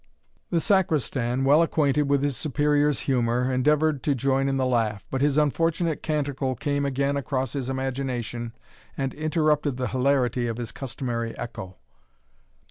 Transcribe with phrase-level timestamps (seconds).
[0.49, 5.21] The Sacristan, well acquainted with his Superior's humour, endeavoured to join in the laugh, but
[5.21, 8.53] his unfortunate canticle came again across his imagination,
[8.97, 11.75] and interrupted the hilarity of his customary echo.